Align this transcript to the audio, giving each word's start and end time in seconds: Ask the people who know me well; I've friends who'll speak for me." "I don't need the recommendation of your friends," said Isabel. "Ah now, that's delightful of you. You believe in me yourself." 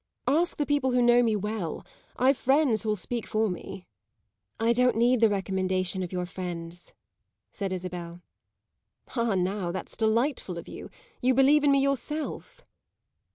Ask 0.25 0.57
the 0.57 0.65
people 0.65 0.93
who 0.93 1.01
know 1.03 1.21
me 1.21 1.35
well; 1.35 1.85
I've 2.17 2.35
friends 2.35 2.81
who'll 2.81 2.95
speak 2.95 3.27
for 3.27 3.51
me." 3.51 3.85
"I 4.59 4.73
don't 4.73 4.95
need 4.95 5.19
the 5.19 5.29
recommendation 5.29 6.01
of 6.01 6.11
your 6.11 6.25
friends," 6.25 6.95
said 7.51 7.71
Isabel. 7.71 8.23
"Ah 9.15 9.35
now, 9.35 9.71
that's 9.71 9.95
delightful 9.95 10.57
of 10.57 10.67
you. 10.67 10.89
You 11.21 11.35
believe 11.35 11.63
in 11.63 11.69
me 11.71 11.81
yourself." 11.83 12.65